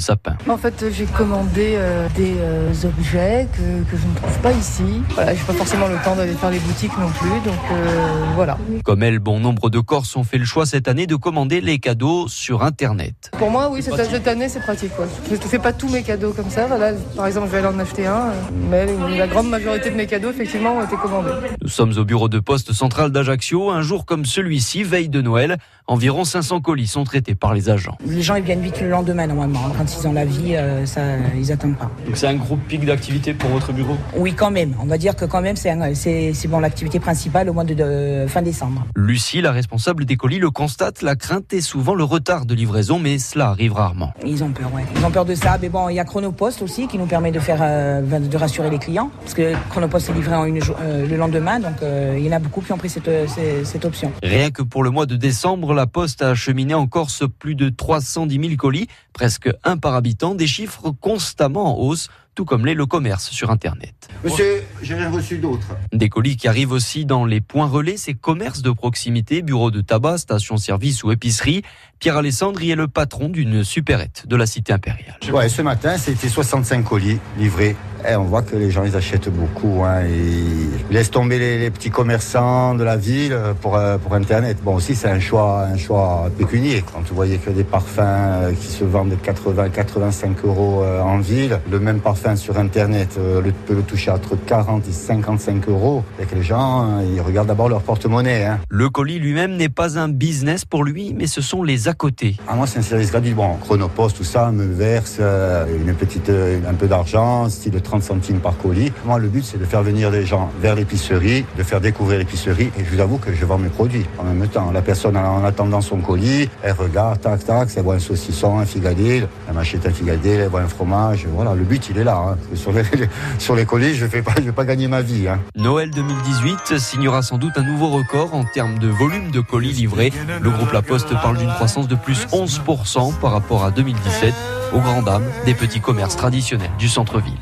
sapin. 0.00 0.36
En 0.48 0.56
fait, 0.56 0.84
j'ai 0.90 1.04
commandé 1.04 1.74
euh, 1.76 2.08
des 2.16 2.34
euh, 2.38 2.72
objets 2.84 3.48
que, 3.52 3.90
que, 3.90 3.96
je 3.96 4.06
ne 4.06 4.14
trouve 4.14 4.38
pas 4.38 4.52
ici. 4.52 5.02
Voilà, 5.14 5.34
j'ai 5.34 5.44
pas 5.44 5.52
forcément 5.52 5.88
le 5.88 5.96
temps 6.04 6.16
d'aller 6.16 6.32
faire 6.32 6.50
les 6.50 6.58
boutiques 6.58 6.96
non 6.98 7.08
plus, 7.08 7.30
donc 7.44 7.58
euh, 7.72 8.24
voilà. 8.34 8.58
Comme 8.84 9.02
elle, 9.02 9.18
bon 9.18 9.40
nombre 9.40 9.70
de 9.70 9.80
Corses 9.80 10.16
ont 10.16 10.24
fait 10.24 10.38
le 10.38 10.44
choix 10.44 10.66
cette 10.66 10.88
année 10.88 11.06
de 11.06 11.16
commander 11.16 11.60
les 11.60 11.78
cadeaux 11.78 12.28
sur 12.28 12.62
Internet. 12.62 13.30
Pour 13.38 13.50
moi, 13.50 13.68
oui, 13.70 13.82
cette, 13.82 13.96
cette 14.04 14.28
année, 14.28 14.48
c'est 14.48 14.60
pratique. 14.60 14.92
Je 15.28 15.34
ne 15.34 15.40
fais 15.40 15.58
pas 15.58 15.72
tous 15.72 15.88
mes 15.88 16.02
cadeaux 16.02 16.32
comme 16.32 16.50
ça. 16.50 16.66
Voilà. 16.66 16.92
Par 17.16 17.26
exemple, 17.26 17.46
je 17.48 17.52
vais 17.52 17.58
aller 17.58 17.74
en 17.76 17.78
acheter 17.78 18.06
un, 18.06 18.32
mais 18.70 18.86
la 19.16 19.26
grande 19.26 19.48
majorité 19.48 19.90
de 19.90 19.96
mes 19.96 20.06
cadeaux, 20.06 20.30
effectivement, 20.30 20.76
ont 20.76 20.84
été 20.84 20.96
commandés. 20.96 21.30
Nous 21.62 21.68
sommes 21.68 21.96
au 21.96 22.04
bureau 22.04 22.28
de 22.28 22.38
poste 22.38 22.72
central 22.72 23.10
d'Ajaccio. 23.10 23.70
Un 23.70 23.82
jour 23.82 24.06
comme 24.06 24.24
celui-ci, 24.24 24.82
veille 24.82 25.08
de 25.08 25.20
Noël, 25.20 25.58
environ 25.86 26.24
500 26.24 26.60
colis 26.60 26.86
sont 26.86 27.04
traités 27.04 27.34
par 27.34 27.54
les 27.54 27.70
agents. 27.70 27.96
Les 28.06 28.22
gens 28.22 28.36
ils 28.36 28.44
viennent 28.44 28.60
vite 28.60 28.80
le 28.80 28.88
lendemain 28.90 29.26
normalement. 29.26 29.60
Quand 29.76 29.87
ils 29.96 30.06
ont 30.08 30.12
la 30.12 30.24
vie, 30.24 30.56
euh, 30.56 30.86
ça, 30.86 31.00
ils 31.36 31.52
attendent 31.52 31.76
pas. 31.76 31.90
Donc 32.06 32.16
c'est 32.16 32.26
un 32.26 32.34
gros 32.34 32.56
pic 32.56 32.84
d'activité 32.84 33.34
pour 33.34 33.50
votre 33.50 33.72
bureau 33.72 33.96
Oui, 34.16 34.34
quand 34.34 34.50
même. 34.50 34.74
On 34.80 34.86
va 34.86 34.98
dire 34.98 35.16
que 35.16 35.24
quand 35.24 35.40
même 35.40 35.56
c'est 35.56 36.48
bon 36.48 36.60
l'activité 36.60 37.00
principale 37.00 37.48
au 37.48 37.52
mois 37.52 37.64
de, 37.64 37.74
de, 37.74 38.26
fin 38.28 38.42
décembre. 38.42 38.86
Lucie, 38.96 39.40
la 39.40 39.52
responsable 39.52 40.04
des 40.04 40.16
colis, 40.16 40.38
le 40.38 40.50
constate. 40.50 41.02
La 41.02 41.16
crainte 41.16 41.52
est 41.52 41.60
souvent 41.60 41.94
le 41.94 42.04
retard 42.04 42.46
de 42.46 42.54
livraison, 42.54 42.98
mais 42.98 43.18
cela 43.18 43.48
arrive 43.48 43.72
rarement. 43.72 44.12
Ils 44.24 44.42
ont 44.44 44.50
peur, 44.50 44.72
ouais. 44.74 44.84
Ils 44.96 45.04
ont 45.04 45.10
peur 45.10 45.24
de 45.24 45.34
ça. 45.34 45.58
Mais 45.60 45.68
bon, 45.68 45.88
il 45.88 45.94
y 45.94 46.00
a 46.00 46.04
Chronopost 46.04 46.62
aussi 46.62 46.88
qui 46.88 46.98
nous 46.98 47.06
permet 47.06 47.32
de 47.32 47.40
faire 47.40 47.58
euh, 47.60 48.00
de 48.02 48.36
rassurer 48.36 48.70
les 48.70 48.78
clients 48.78 49.10
parce 49.20 49.34
que 49.34 49.52
Chronopost 49.70 50.10
est 50.10 50.12
livré 50.12 50.34
en 50.34 50.44
une, 50.44 50.60
euh, 50.80 51.06
le 51.06 51.16
lendemain, 51.16 51.60
donc 51.60 51.82
euh, 51.82 52.16
il 52.18 52.24
y 52.24 52.28
en 52.28 52.32
a 52.32 52.38
beaucoup 52.38 52.60
qui 52.60 52.72
ont 52.72 52.78
pris 52.78 52.88
cette, 52.88 53.10
cette, 53.28 53.66
cette 53.66 53.84
option. 53.84 54.12
Rien 54.22 54.50
que 54.50 54.62
pour 54.62 54.82
le 54.82 54.90
mois 54.90 55.06
de 55.06 55.16
décembre, 55.16 55.74
la 55.74 55.86
Poste 55.86 56.22
a 56.22 56.30
acheminé 56.30 56.74
en 56.74 56.86
Corse 56.86 57.24
plus 57.38 57.54
de 57.54 57.68
310 57.68 58.40
000 58.40 58.56
colis, 58.56 58.88
presque 59.12 59.50
un 59.64 59.76
par 59.78 59.94
habitant, 59.94 60.34
des 60.34 60.46
chiffres 60.46 60.90
constamment 60.90 61.76
en 61.76 61.80
hausse 61.80 62.08
tout 62.38 62.44
comme 62.44 62.66
l'est 62.66 62.74
le 62.74 62.86
commerce 62.86 63.30
sur 63.30 63.50
Internet. 63.50 64.08
Monsieur, 64.22 64.62
j'ai 64.80 64.94
rien 64.94 65.10
reçu 65.10 65.38
d'autre. 65.38 65.76
Des 65.92 66.08
colis 66.08 66.36
qui 66.36 66.46
arrivent 66.46 66.70
aussi 66.70 67.04
dans 67.04 67.24
les 67.24 67.40
points 67.40 67.66
relais, 67.66 67.96
ces 67.96 68.14
commerces 68.14 68.62
de 68.62 68.70
proximité, 68.70 69.42
bureaux 69.42 69.72
de 69.72 69.80
tabac, 69.80 70.18
stations-service 70.18 71.02
ou 71.02 71.10
épicerie. 71.10 71.62
Pierre 71.98 72.16
Alessandre 72.16 72.62
y 72.62 72.70
est 72.70 72.76
le 72.76 72.86
patron 72.86 73.28
d'une 73.28 73.64
supérette 73.64 74.28
de 74.28 74.36
la 74.36 74.46
cité 74.46 74.72
impériale. 74.72 75.18
Ouais, 75.32 75.48
ce 75.48 75.62
matin, 75.62 75.98
c'était 75.98 76.28
65 76.28 76.84
colis 76.84 77.18
livrés. 77.36 77.74
Et 78.06 78.16
on 78.16 78.24
voit 78.24 78.42
que 78.42 78.56
les 78.56 78.70
gens, 78.70 78.84
ils 78.84 78.96
achètent 78.96 79.30
beaucoup. 79.30 79.84
Hein, 79.84 80.02
ils 80.06 80.94
laissent 80.94 81.10
tomber 81.10 81.38
les, 81.38 81.58
les, 81.58 81.70
petits 81.70 81.90
commerçants 81.90 82.74
de 82.74 82.84
la 82.84 82.96
ville 82.96 83.36
pour, 83.60 83.80
pour 84.02 84.14
Internet. 84.14 84.58
Bon, 84.62 84.74
aussi, 84.74 84.94
c'est 84.94 85.08
un 85.08 85.20
choix, 85.20 85.62
un 85.72 85.76
choix 85.76 86.30
pécunier. 86.36 86.84
Quand 86.92 87.00
vous 87.08 87.14
voyez 87.14 87.38
que 87.38 87.50
des 87.50 87.64
parfums 87.64 88.54
qui 88.60 88.68
se 88.68 88.84
vendent 88.84 89.16
80, 89.22 89.70
85 89.70 90.44
euros 90.44 90.84
en 90.84 91.18
ville, 91.18 91.60
le 91.70 91.80
même 91.80 92.00
parfum 92.00 92.36
sur 92.36 92.58
Internet 92.58 93.16
euh, 93.18 93.40
le, 93.40 93.52
peut 93.52 93.74
le 93.74 93.82
toucher 93.82 94.10
entre 94.10 94.36
40 94.36 94.86
et 94.88 94.92
55 94.92 95.68
euros. 95.68 96.04
Et 96.20 96.24
que 96.24 96.34
les 96.34 96.42
gens, 96.42 97.00
ils 97.00 97.20
regardent 97.20 97.48
d'abord 97.48 97.68
leur 97.68 97.82
porte-monnaie. 97.82 98.44
Hein. 98.44 98.58
Le 98.68 98.88
colis 98.88 99.18
lui-même 99.18 99.56
n'est 99.56 99.68
pas 99.68 99.98
un 99.98 100.08
business 100.08 100.64
pour 100.64 100.84
lui, 100.84 101.14
mais 101.16 101.26
ce 101.26 101.40
sont 101.40 101.62
les 101.62 101.88
à 101.88 101.94
côté. 101.94 102.36
Ah, 102.46 102.54
moi, 102.54 102.66
c'est 102.66 102.78
un 102.78 102.82
service 102.82 103.10
gratuit. 103.10 103.34
Bon, 103.34 103.54
Chronopost, 103.56 104.16
tout 104.16 104.24
ça, 104.24 104.50
me 104.50 104.64
verse 104.64 105.16
euh, 105.20 105.66
une 105.80 105.94
petite, 105.94 106.30
un 106.30 106.74
peu 106.74 106.86
d'argent, 106.86 107.48
style 107.48 107.76
30 107.88 108.02
centimes 108.02 108.40
par 108.40 108.56
colis. 108.58 108.92
Moi, 109.06 109.18
le 109.18 109.28
but, 109.28 109.42
c'est 109.42 109.58
de 109.58 109.64
faire 109.64 109.82
venir 109.82 110.10
les 110.10 110.26
gens 110.26 110.50
vers 110.60 110.74
l'épicerie, 110.74 111.46
de 111.56 111.62
faire 111.62 111.80
découvrir 111.80 112.18
l'épicerie. 112.18 112.70
Et 112.78 112.84
je 112.84 112.94
vous 112.94 113.00
avoue 113.00 113.16
que 113.16 113.32
je 113.32 113.44
vends 113.46 113.56
mes 113.56 113.70
produits 113.70 114.04
en 114.18 114.24
même 114.24 114.46
temps. 114.48 114.70
La 114.72 114.82
personne, 114.82 115.16
en 115.16 115.42
attendant 115.42 115.80
son 115.80 115.98
colis, 115.98 116.50
elle 116.62 116.72
regarde, 116.72 117.20
tac, 117.20 117.44
tac, 117.44 117.68
elle 117.76 117.82
voit 117.82 117.94
un 117.94 117.98
saucisson, 117.98 118.58
un 118.58 118.66
figadil, 118.66 119.26
elle 119.48 119.54
m'achète 119.54 119.86
un 119.86 119.90
figadil, 119.90 120.32
elle 120.32 120.48
voit 120.48 120.60
un 120.60 120.68
fromage. 120.68 121.26
Voilà, 121.32 121.54
le 121.54 121.64
but, 121.64 121.88
il 121.88 121.98
est 121.98 122.04
là. 122.04 122.16
Hein. 122.16 122.36
Sur, 122.54 122.72
les, 122.72 123.64
colis, 123.64 123.94
je 123.94 124.04
ne 124.04 124.10
vais, 124.10 124.22
pas, 124.22 124.64
gagner 124.64 124.88
ma 124.88 125.00
vie. 125.00 125.26
Hein. 125.26 125.40
Noël 125.56 125.90
2018 125.90 126.78
signera 126.78 127.22
sans 127.22 127.38
doute 127.38 127.56
un 127.56 127.64
nouveau 127.64 127.88
record 127.88 128.34
en 128.34 128.44
termes 128.44 128.78
de 128.78 128.88
volume 128.88 129.30
de 129.30 129.40
colis 129.40 129.72
livrés. 129.72 130.12
Le 130.42 130.50
groupe 130.50 130.72
La 130.72 130.82
Poste 130.82 131.14
parle 131.22 131.38
d'une 131.38 131.52
croissance 131.52 131.88
de 131.88 131.94
plus 131.94 132.26
11% 132.32 133.14
par 133.18 133.32
rapport 133.32 133.64
à 133.64 133.70
2017 133.70 134.34
aux 134.72 134.80
grandes 134.80 135.04
dames 135.04 135.24
des 135.46 135.54
petits 135.54 135.80
commerces 135.80 136.16
traditionnels 136.16 136.70
du 136.78 136.88
centre-ville. 136.88 137.38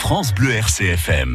France 0.00 0.34
Bleu. 0.34 0.50
RCFM 0.50 1.34